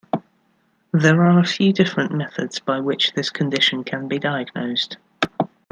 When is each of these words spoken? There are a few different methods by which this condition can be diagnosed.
There 0.93 1.21
are 1.21 1.37
a 1.39 1.45
few 1.45 1.71
different 1.73 2.11
methods 2.11 2.59
by 2.59 2.79
which 2.79 3.13
this 3.13 3.29
condition 3.29 3.83
can 3.83 4.07
be 4.07 4.17
diagnosed. 4.17 4.97